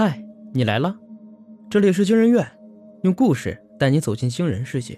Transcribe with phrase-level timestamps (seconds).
[0.00, 0.96] 嗨，你来了，
[1.68, 2.48] 这里是惊人院，
[3.02, 4.96] 用故事带你走进惊人世界。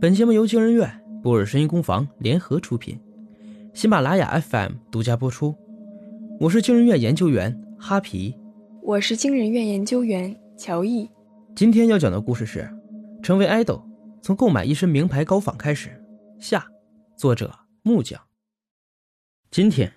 [0.00, 0.90] 本节目由惊人院、
[1.22, 2.98] 布尔声音工坊联合出品，
[3.74, 5.54] 喜马拉雅 FM 独家播出。
[6.40, 8.34] 我是惊人院研究员哈皮，
[8.80, 11.10] 我是惊人院研究员乔毅。
[11.54, 12.60] 今天要讲的故事是
[13.22, 13.86] 《成为爱豆
[14.22, 15.90] 从购买一身名牌高仿开始》
[16.42, 16.66] 下，
[17.18, 18.18] 作者木匠。
[19.50, 19.92] 今天，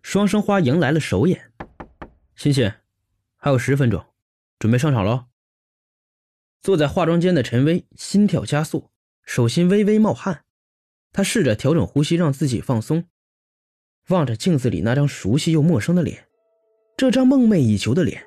[0.00, 1.38] 双生花迎来了首演，
[2.34, 2.72] 欣欣。
[3.42, 4.04] 还有十分钟，
[4.58, 5.24] 准备上场喽。
[6.60, 8.90] 坐在化妆间的陈薇心跳加速，
[9.24, 10.44] 手心微微冒汗。
[11.10, 13.08] 她试着调整呼吸，让自己放松，
[14.08, 16.28] 望着镜子里那张熟悉又陌生的脸，
[16.98, 18.22] 这张梦寐以求的脸。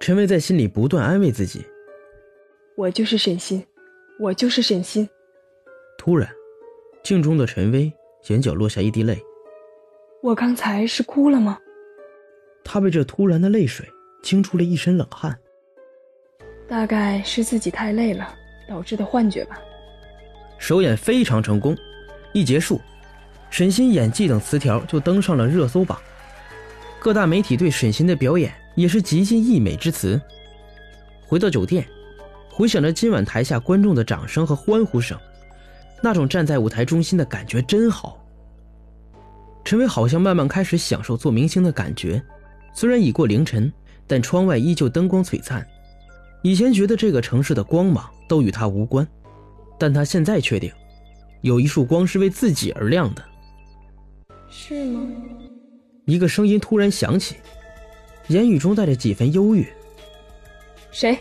[0.00, 1.62] 陈薇在心里不断安慰自己
[2.78, 3.62] ：“我就是沈心，
[4.18, 5.06] 我就是沈心。”
[5.98, 6.34] 突然，
[7.04, 7.92] 镜中的陈薇
[8.28, 9.22] 眼角落下一滴泪。
[10.22, 11.58] 我刚才是哭了吗？
[12.64, 13.86] 他被这突然的泪水
[14.22, 15.38] 惊出了一身冷汗，
[16.68, 18.34] 大概是自己太累了
[18.68, 19.58] 导致的幻觉吧。
[20.58, 21.76] 首演非常成功，
[22.32, 22.80] 一结束，
[23.50, 25.98] 沈心演技等词条就登上了热搜榜，
[27.00, 30.20] 各大媒体对沈心的表演也是极尽溢美之词。
[31.26, 31.86] 回到酒店，
[32.48, 35.18] 回想着今晚台下观众的掌声和欢呼声，
[36.02, 38.18] 那种站在舞台中心的感觉真好。
[39.64, 42.22] 陈伟好像慢慢开始享受做明星的感觉。
[42.74, 43.72] 虽然已过凌晨，
[44.06, 45.66] 但窗外依旧灯光璀璨。
[46.42, 49.06] 以前觉得这个城市的光芒都与他无关，
[49.78, 50.72] 但他现在确定，
[51.42, 53.24] 有一束光是为自己而亮的。
[54.50, 55.06] 是吗？
[56.04, 57.36] 一个声音突然响起，
[58.26, 59.66] 言语中带着几分忧郁。
[60.90, 61.16] 谁？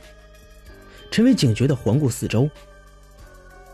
[1.12, 2.50] 陈伟警觉的环顾四周。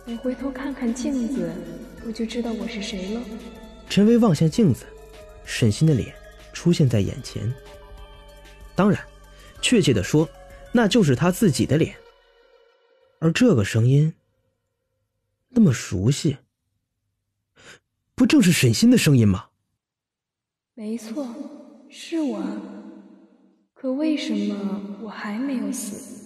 [0.06, 1.50] 你回头看看镜子，
[2.06, 3.22] 我就知道我是谁了？
[3.90, 4.86] 陈威望向镜子，
[5.46, 6.14] 沈心的脸
[6.58, 7.54] 出现在眼前。
[8.74, 9.00] 当然，
[9.62, 10.28] 确切的说，
[10.72, 11.96] 那就是他自己的脸。
[13.20, 14.12] 而这个声音
[15.50, 16.38] 那么熟悉，
[18.16, 19.50] 不正是沈心的声音吗？
[20.74, 21.28] 没错，
[21.90, 22.44] 是我。
[23.76, 26.26] 可为什么我还没有死？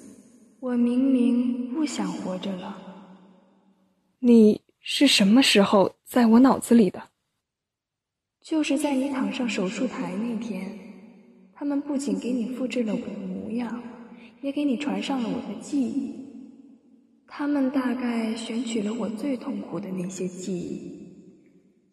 [0.61, 2.77] 我明明不想活着了。
[4.19, 7.10] 你是什么时候在我脑子里的？
[8.41, 10.77] 就是在你躺上手术台那天。
[11.53, 13.83] 他们不仅给你复制了我的模样，
[14.41, 16.15] 也给你传上了我的记忆。
[17.27, 20.91] 他们大概选取了我最痛苦的那些记忆，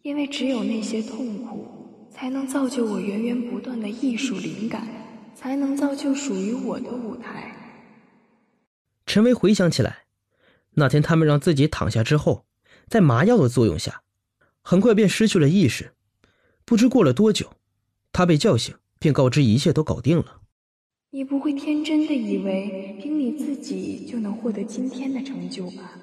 [0.01, 4.87] 因为只有那些痛苦，才能造就我源源不断的艺术灵感，
[5.35, 7.55] 才能造就属于我的舞台。
[9.05, 10.05] 陈薇回想起来，
[10.71, 12.45] 那天他们让自己躺下之后，
[12.87, 14.01] 在麻药的作用下，
[14.63, 15.93] 很快便失去了意识。
[16.69, 17.49] 不知过了多久，
[18.11, 18.75] 他被叫醒。
[18.99, 20.41] 便告知一切都搞定了。
[21.09, 25.97] 你不会天真的以为凭你自己就能获得今天的成就吧？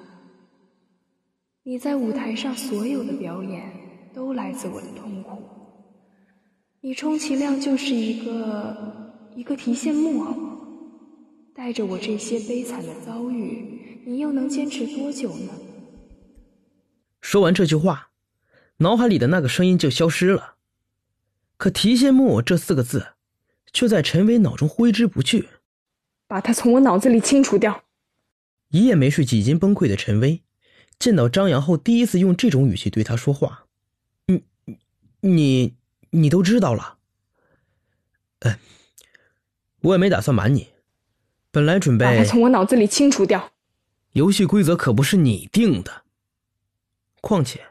[1.63, 3.71] 你在舞台上所有的表演
[4.13, 5.41] 都来自我的痛苦。
[6.81, 10.35] 你充其量就是一个一个提线木偶，
[11.55, 15.53] 带着我这些悲惨的遭遇，你又能坚持多久呢？
[17.21, 18.09] 说完这句话，
[18.79, 20.55] 脑海里的那个声音就消失了。
[21.57, 23.13] 可“提线木偶”这四个字，
[23.73, 25.49] 却在陈伟脑中挥之不去。
[26.27, 27.83] 把它从我脑子里清除掉。
[28.69, 30.43] 一夜没睡、几近崩溃的陈威，
[30.99, 33.65] 见到张扬后，第一次用这种语气对他说话
[34.27, 34.43] ：“你、
[35.21, 35.77] 你、
[36.11, 36.99] 你都知道了
[38.41, 38.59] ？”“哎，
[39.81, 40.69] 我也没打算瞒你。
[41.49, 42.05] 本来准备……
[42.05, 43.53] 把它从我脑子里清除掉。
[44.11, 46.03] 游戏规则可不是你定的。
[47.21, 47.67] 况且，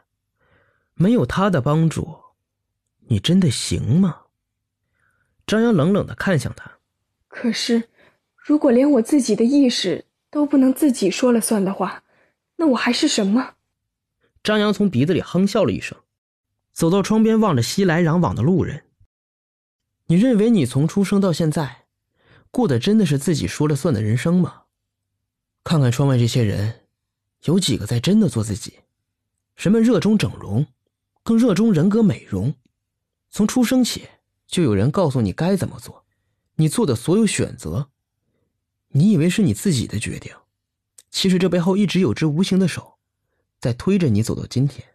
[0.95, 2.17] 没有他的帮助。”
[3.09, 4.23] 你真的行吗？
[5.45, 6.79] 张扬冷冷的看向他。
[7.27, 7.89] 可是，
[8.35, 12.03] 如果连我自己的意识都不能自己说了算的话，
[12.57, 13.55] 那我还是什么？
[14.43, 15.97] 张扬从鼻子里哼笑了一声，
[16.71, 18.83] 走到窗边，望着熙来攘往的路人。
[20.07, 21.85] 你认为你从出生到现在，
[22.49, 24.63] 过的真的是自己说了算的人生吗？
[25.63, 26.87] 看看窗外这些人，
[27.43, 28.79] 有几个在真的做自己？
[29.55, 30.65] 人们热衷整容，
[31.23, 32.53] 更热衷人格美容。
[33.29, 34.09] 从出生起，
[34.47, 36.05] 就有人告诉你该怎么做，
[36.55, 37.89] 你做的所有选择，
[38.89, 40.33] 你以为是你自己的决定，
[41.11, 42.97] 其实这背后一直有只无形的手，
[43.59, 44.87] 在推着你走到今天。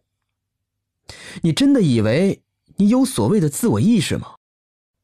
[1.42, 2.42] 你真的以为
[2.76, 4.36] 你有所谓的自我意识吗？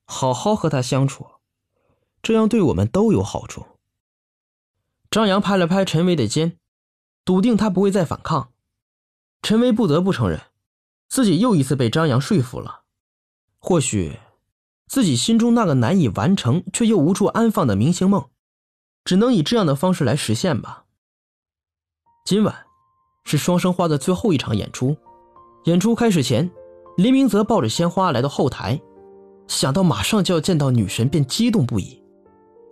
[0.04, 1.26] 好好和他相处，
[2.22, 3.66] 这样对我们都有好处。
[5.10, 6.58] 张扬拍了拍陈威的肩，
[7.24, 8.52] 笃定他不会再反抗。
[9.42, 10.40] 陈威不得不承认，
[11.08, 12.77] 自己又一次被张扬说服了。
[13.68, 14.18] 或许，
[14.86, 18.24] 自己心中那个难以完成却又无处安放的明星梦，
[19.04, 20.86] 只能以这样的方式来实现吧。
[22.24, 22.54] 今晚
[23.24, 24.96] 是双生花的最后一场演出，
[25.64, 26.50] 演出开始前，
[26.96, 28.80] 林明泽抱着鲜花来到后台，
[29.48, 32.02] 想到马上就要见到女神，便激动不已。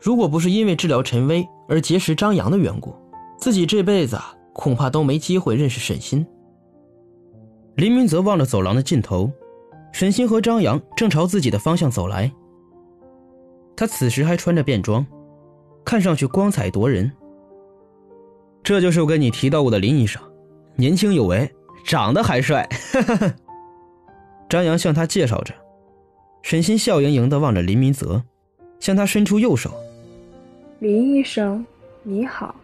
[0.00, 2.96] 如果不是因为治疗陈薇而结识张扬的缘故，
[3.38, 4.18] 自己这辈子
[4.54, 6.26] 恐怕都没机会认识沈心。
[7.74, 9.30] 林明泽望着走廊的尽头。
[9.92, 12.30] 沈星和张扬正朝自己的方向走来。
[13.74, 15.06] 他此时还穿着便装，
[15.84, 17.10] 看上去光彩夺人。
[18.62, 20.22] 这就是我跟你提到过的林医生，
[20.74, 21.50] 年轻有为，
[21.84, 22.68] 长得还帅。
[24.48, 25.54] 张扬向他介绍着。
[26.42, 28.22] 沈星笑盈盈的望着林明泽，
[28.78, 29.72] 向他伸出右手。
[30.78, 31.64] 林医生，
[32.02, 32.54] 你好。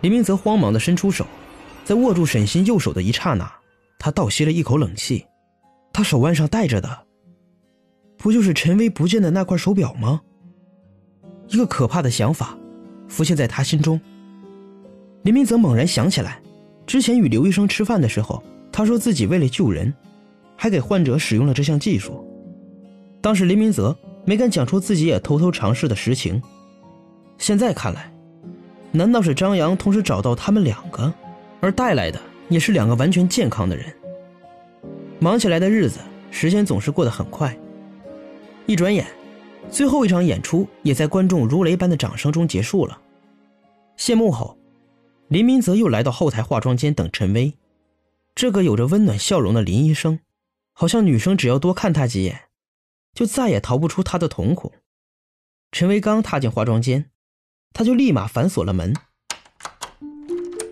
[0.00, 1.26] 林明泽慌忙的伸出手，
[1.84, 3.50] 在握住沈星右手的一刹那，
[3.98, 5.24] 他倒吸了一口冷气。
[5.94, 7.06] 他手腕上戴着的，
[8.18, 10.20] 不就是陈薇不见的那块手表吗？
[11.46, 12.58] 一个可怕的想法
[13.08, 14.00] 浮现在他心中。
[15.22, 16.42] 林明泽猛然想起来，
[16.84, 18.42] 之前与刘医生吃饭的时候，
[18.72, 19.94] 他说自己为了救人，
[20.56, 22.28] 还给患者使用了这项技术。
[23.20, 26.42] 当时林明泽没敢讲出自己也偷偷尝试的实情。
[27.38, 28.12] 现在看来，
[28.90, 31.14] 难道是张扬同时找到他们两个，
[31.60, 33.86] 而带来的也是两个完全健康的人？
[35.20, 36.00] 忙起来的日子，
[36.30, 37.56] 时间总是过得很快。
[38.66, 39.06] 一转眼，
[39.70, 43.00] 最后一场演出也在观众如雷般的掌声中结束了。
[43.96, 44.58] 谢幕后，
[45.28, 47.54] 林明泽又来到后台化妆间等陈薇。
[48.34, 50.18] 这个有着温暖笑容的林医生，
[50.72, 52.42] 好像女生只要多看他几眼，
[53.14, 54.72] 就再也逃不出他的瞳孔。
[55.70, 57.10] 陈薇刚踏进化妆间，
[57.72, 58.92] 他就立马反锁了门。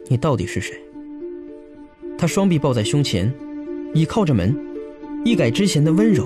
[0.09, 0.83] 你到底是谁？
[2.19, 3.33] 他双臂抱在胸前。
[3.95, 4.57] 倚靠着门，
[5.23, 6.25] 一改之前的温柔，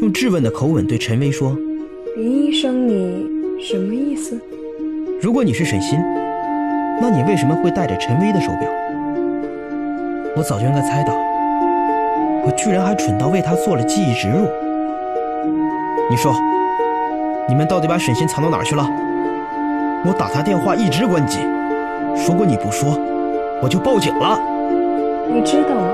[0.00, 1.56] 用质问的口吻对陈薇说
[2.18, 3.24] ：“林医生，你
[3.60, 4.36] 什么意思？
[5.20, 5.96] 如果你是沈心，
[7.00, 8.68] 那你为什么会戴着陈薇的手表？
[10.36, 11.14] 我早就应该猜到，
[12.44, 14.48] 我居然还蠢到为他做了记忆植入。
[16.10, 16.34] 你说，
[17.48, 18.84] 你们到底把沈心藏到哪儿去了？
[20.04, 21.38] 我打他电话一直关机，
[22.26, 22.98] 如果你不说，
[23.62, 24.36] 我就报警了。
[25.32, 25.92] 你知道吗？”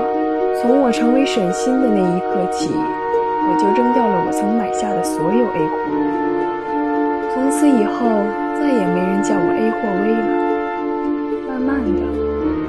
[0.59, 5.77] 从我成为沈心的那一刻起，我就扔掉了我曾买下的所有 A 货。
[7.33, 8.05] 从此以后，
[8.59, 10.27] 再也没人叫我 A 货威了。
[11.47, 12.01] 慢慢的，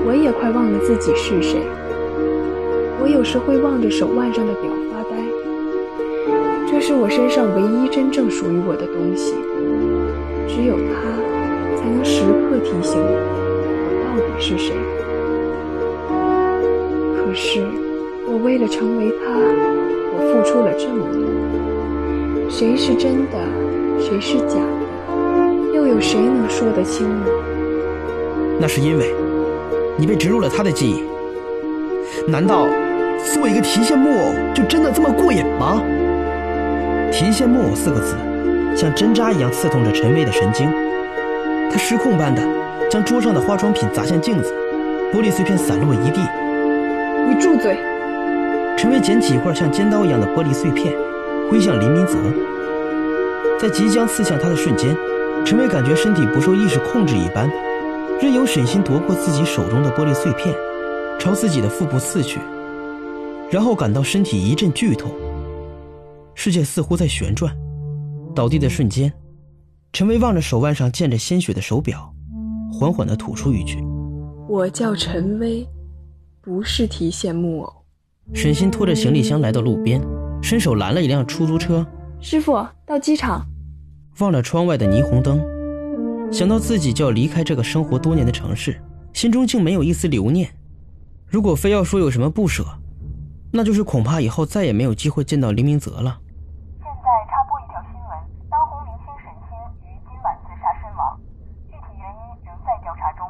[0.07, 1.61] 我也快忘了自己是谁。
[3.03, 5.17] 我有时会望着手腕上的表发呆，
[6.71, 9.35] 这是我身上唯一真正属于我的东西，
[10.47, 10.95] 只有它
[11.77, 13.11] 才能时刻提醒我，
[13.89, 14.73] 我到底是谁。
[17.33, 17.65] 可是。
[18.29, 19.33] 我为了成为他，
[20.13, 22.51] 我付出了这么多。
[22.51, 23.39] 谁是真的，
[23.99, 27.27] 谁是假的，又有谁能说得清呢？
[28.61, 29.15] 那是因为，
[29.97, 31.03] 你被植入了他的记忆。
[32.31, 32.69] 难道
[33.35, 35.83] 做一个提线木偶就真的这么过瘾吗？
[37.11, 38.15] 提线木偶四个字，
[38.77, 40.71] 像针扎一样刺痛着陈薇的神经。
[41.71, 42.43] 他失控般的
[42.91, 44.53] 将桌上的化妆品砸向镜子，
[45.15, 46.21] 玻璃碎片散落一地。
[47.63, 47.79] 你住嘴！
[48.77, 50.93] 陈薇捡起一块像尖刀一样的玻璃碎片，
[51.49, 52.19] 挥向林明泽。
[53.61, 54.97] 在即将刺向他的瞬间，
[55.47, 57.49] 陈薇感觉身体不受意识控制一般，
[58.21, 60.53] 任由沈心夺过自己手中的玻璃碎片，
[61.21, 62.41] 朝自己的腹部刺去，
[63.51, 65.13] 然后感到身体一阵剧痛，
[66.35, 67.57] 世界似乎在旋转。
[68.35, 69.13] 倒地的瞬间，
[69.93, 72.13] 陈薇望着手腕上溅着鲜血的手表，
[72.73, 73.79] 缓缓地吐出一句
[74.49, 75.69] ：“我叫陈薇，
[76.43, 77.85] 不是提线木偶。”
[78.35, 80.01] 沈心拖着行李箱来到路边，
[80.43, 81.87] 伸手拦了一辆出租车。
[82.21, 83.47] 师傅，到机场。
[84.21, 85.41] 望了窗外的霓虹灯，
[86.33, 88.81] 想到自己就要离开这个生活多年的城市，
[89.13, 90.51] 心中竟没有一丝留念。
[91.27, 92.65] 如果非要说有什么不舍，
[93.51, 96.21] 那就是恐怕以后再也没有机会见到黎明泽了。
[96.79, 98.11] 现在插播一条新闻：
[98.51, 101.19] 当红明星沈星于今晚自杀身亡，
[101.71, 103.27] 具体原因仍在调查中。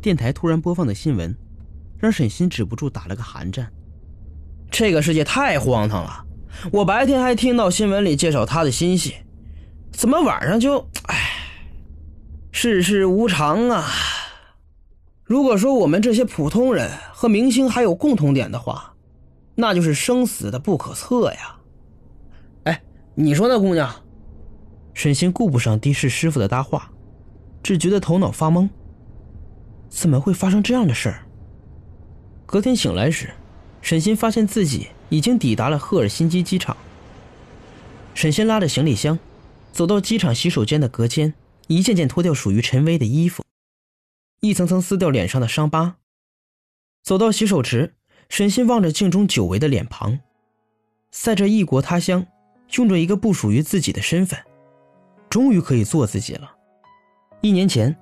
[0.00, 1.34] 电台突然播放的新闻，
[2.02, 3.72] 让沈心止不住打了个寒战。
[4.72, 6.26] 这个世界太荒唐了！
[6.72, 9.14] 我白天还听到新闻里介绍他的新戏，
[9.92, 10.84] 怎么晚上就……
[11.04, 11.16] 唉，
[12.50, 13.86] 世事无常啊！
[15.22, 18.94] 如果说我们这些普通人和明星还有共同点的话，
[19.54, 21.56] 那就是生死的不可测呀！
[22.64, 22.82] 哎，
[23.14, 23.88] 你说那姑娘？
[24.92, 26.90] 沈星顾不上的士师傅的搭话，
[27.62, 28.68] 只觉得头脑发懵。
[29.88, 31.21] 怎么会发生这样的事儿？
[32.52, 33.30] 隔天醒来时。
[33.80, 36.76] 沈心发现自己已经抵达了赫尔辛基机场。
[38.14, 39.18] 沈心拉着行李箱，
[39.72, 41.32] 走到机场洗手间的隔间，
[41.66, 43.42] 一件件脱掉属于陈薇的衣服，
[44.40, 45.96] 一层层撕掉脸上的伤疤。
[47.02, 47.94] 走到洗手池，
[48.28, 50.20] 沈心望着镜中久违的脸庞，
[51.10, 52.26] 在这异国他乡，
[52.76, 54.38] 用着一个不属于自己的身份，
[55.30, 56.54] 终于可以做自己了。
[57.40, 57.96] 一年前，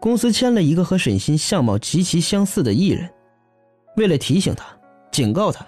[0.00, 3.08] 公司签了一个和沈心相貌极其相似的艺人，
[3.96, 4.64] 为了提醒他、
[5.10, 5.64] 警告他，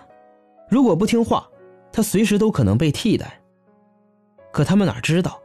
[0.69, 1.49] 如果不听话，
[1.93, 3.41] 他随时都可能被替代。
[4.53, 5.41] 可他们哪知道，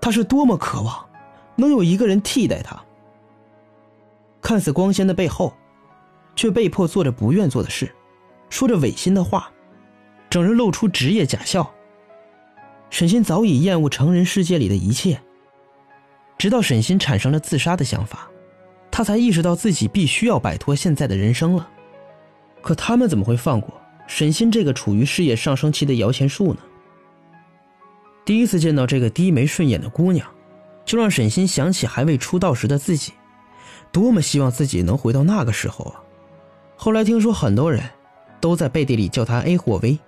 [0.00, 1.08] 他是多么渴望
[1.56, 2.80] 能有一个人替代他。
[4.40, 5.52] 看似光鲜的背后，
[6.34, 7.92] 却被迫做着不愿做的事，
[8.48, 9.50] 说着违心的话，
[10.30, 11.70] 整日露出职业假笑。
[12.88, 15.20] 沈心早已厌恶成人世界里的一切，
[16.38, 18.30] 直到沈心产生了自杀的想法，
[18.90, 21.68] 他才意识到自己必须要摆脱现在的人生了。
[22.66, 23.72] 可他们怎么会放过
[24.08, 26.58] 沈心这个处于事业上升期的摇钱树呢？
[28.24, 30.28] 第一次见到这个低眉顺眼的姑娘，
[30.84, 33.12] 就让沈心想起还未出道时的自己，
[33.92, 36.02] 多么希望自己能回到那个时候啊！
[36.74, 37.88] 后来听说很多人
[38.40, 40.00] 都在背地里叫她 A 或 V，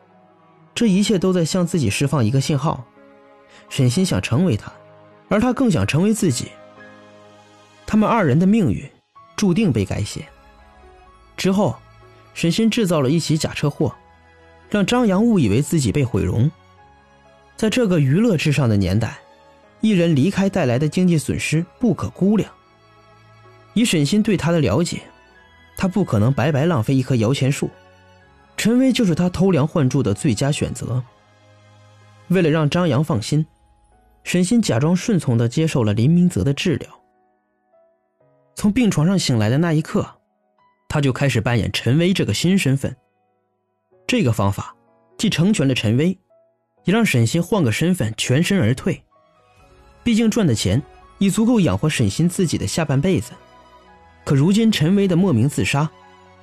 [0.74, 2.84] 这一切都在向自己释放一个信号。
[3.68, 4.72] 沈心想成为他，
[5.28, 6.48] 而他更想成为自己。
[7.86, 8.84] 他们二人的命运
[9.36, 10.26] 注定被改写。
[11.36, 11.76] 之后，
[12.38, 13.92] 沈心制造了一起假车祸，
[14.70, 16.48] 让张扬误以为自己被毁容。
[17.56, 19.18] 在这个娱乐至上的年代，
[19.80, 22.48] 一人离开带来的经济损失不可估量。
[23.74, 25.00] 以沈心对他的了解，
[25.76, 27.68] 他不可能白白浪费一棵摇钱树。
[28.56, 31.02] 陈威就是他偷梁换柱的最佳选择。
[32.28, 33.44] 为了让张扬放心，
[34.22, 36.88] 沈心假装顺从地接受了林明泽的治疗。
[38.54, 40.08] 从病床上醒来的那一刻，
[40.88, 42.96] 他就开始扮演陈威这个新身份。
[44.06, 44.74] 这个方法
[45.16, 46.18] 既成全了陈威。
[46.84, 49.02] 也让沈心换个身份全身而退，
[50.02, 50.82] 毕竟赚的钱
[51.18, 53.32] 已足够养活沈心自己的下半辈子。
[54.24, 55.90] 可如今陈威的莫名自杀，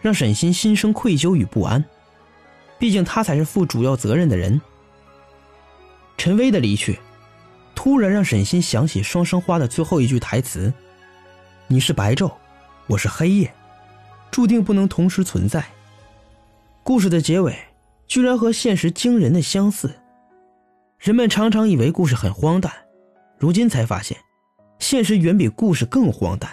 [0.01, 1.83] 让沈心心生愧疚与不安。
[2.77, 4.61] 毕竟他才是负主要责任的人。
[6.15, 6.99] 陈威的离去，
[7.73, 10.71] 突然让沈心想起《双生花》的最后一句台词
[11.65, 12.31] ：“你是白昼，
[12.85, 13.51] 我是黑夜，
[14.35, 15.65] 注定不能同时存在。”
[16.83, 17.57] 故事的结尾
[18.05, 19.95] 居然和现实惊人的相似。
[20.99, 22.69] 人们常常以为故事很荒诞，
[23.39, 24.17] 如今才发现，
[24.77, 26.51] 现实远比故事更荒诞。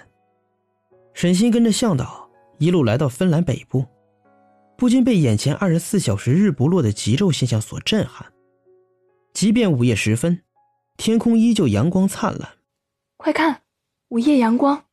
[1.12, 3.84] 沈心跟着向导一路来到芬兰北部，
[4.76, 8.32] 不禁被眼前二十四小时日不落的极昼现象所震撼。
[9.34, 10.40] 即便午夜时分，
[10.96, 12.48] 天空依旧阳光灿烂。
[13.16, 13.62] 快看，
[14.10, 14.84] 午夜阳光！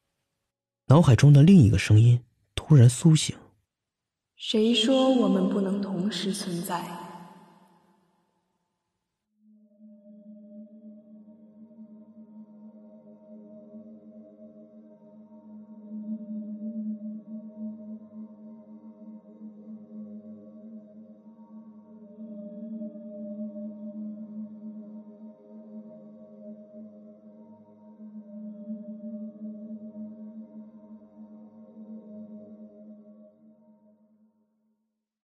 [0.88, 2.20] 脑海中的另一个声音
[2.60, 3.38] 突然苏醒：
[4.36, 7.09] 谁说我们不能同时存在？